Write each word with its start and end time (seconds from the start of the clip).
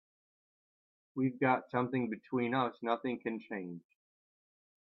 We've 1.13 1.39
got 1.39 1.69
something 1.69 2.09
between 2.09 2.55
us 2.55 2.73
nothing 2.81 3.19
can 3.21 3.39
change. 3.39 3.83